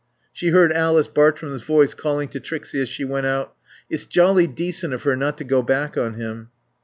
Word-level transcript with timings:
She 0.33 0.47
heard 0.49 0.73
Alice 0.73 1.07
Bartrum's 1.07 1.61
voice 1.61 1.93
calling 1.93 2.27
to 2.29 2.39
Trixie 2.39 2.81
as 2.81 2.89
she 2.89 3.03
went 3.05 3.27
out, 3.27 3.53
"It's 3.87 4.05
jolly 4.05 4.47
decent 4.47 4.95
of 4.95 5.03
her 5.03 5.15
not 5.15 5.37
to 5.37 5.43
go 5.43 5.61
back 5.61 5.95
on 5.95 6.15
him." 6.15 6.49